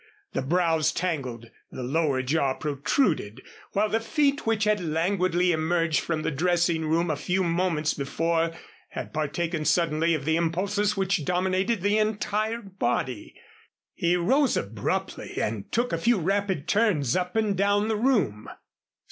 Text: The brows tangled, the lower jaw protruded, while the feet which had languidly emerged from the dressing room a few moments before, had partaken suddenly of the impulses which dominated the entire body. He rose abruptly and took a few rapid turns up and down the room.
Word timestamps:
The 0.33 0.41
brows 0.41 0.91
tangled, 0.91 1.51
the 1.71 1.83
lower 1.83 2.23
jaw 2.23 2.55
protruded, 2.55 3.43
while 3.73 3.87
the 3.87 3.99
feet 3.99 4.47
which 4.47 4.63
had 4.63 4.83
languidly 4.83 5.51
emerged 5.51 5.99
from 5.99 6.23
the 6.23 6.31
dressing 6.31 6.87
room 6.87 7.11
a 7.11 7.15
few 7.15 7.43
moments 7.43 7.93
before, 7.93 8.51
had 8.89 9.13
partaken 9.13 9.63
suddenly 9.63 10.15
of 10.15 10.25
the 10.25 10.37
impulses 10.37 10.97
which 10.97 11.23
dominated 11.23 11.81
the 11.83 11.99
entire 11.99 12.63
body. 12.63 13.35
He 13.93 14.15
rose 14.17 14.57
abruptly 14.57 15.39
and 15.39 15.71
took 15.71 15.93
a 15.93 15.99
few 15.99 16.17
rapid 16.17 16.67
turns 16.67 17.15
up 17.15 17.35
and 17.35 17.55
down 17.55 17.87
the 17.87 17.95
room. 17.95 18.49